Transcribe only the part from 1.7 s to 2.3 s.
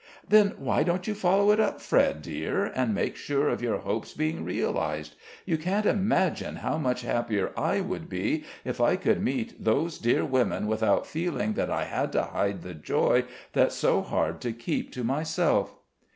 Fred,